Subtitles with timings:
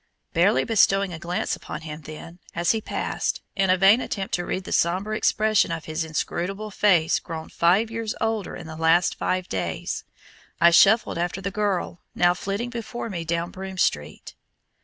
[0.33, 4.43] Barely bestowing a glance upon him, then, as he passed, in a vain attempt to
[4.43, 9.13] read the sombre expression of his inscrutable face grown five years older in the last
[9.13, 10.03] five days,
[10.59, 14.33] I shuffled after the girl now flitting before me down Broome Street.